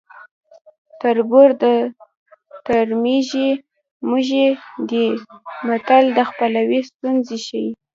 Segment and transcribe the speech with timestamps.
[1.01, 1.65] تربور د
[2.65, 3.19] ترږمې
[4.09, 4.45] موږی
[4.89, 5.05] دی
[5.67, 7.69] متل د خپلوۍ ستونزې ښيي